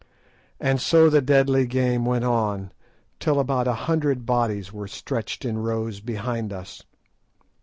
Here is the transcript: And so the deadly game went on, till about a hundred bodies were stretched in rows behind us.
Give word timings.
And 0.59 0.81
so 0.81 1.11
the 1.11 1.21
deadly 1.21 1.67
game 1.67 2.05
went 2.05 2.25
on, 2.25 2.71
till 3.19 3.39
about 3.39 3.67
a 3.67 3.73
hundred 3.85 4.25
bodies 4.25 4.73
were 4.73 4.87
stretched 4.87 5.45
in 5.45 5.59
rows 5.59 5.99
behind 5.99 6.51
us. 6.51 6.81